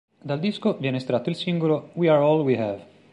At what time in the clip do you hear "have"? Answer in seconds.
2.57-2.85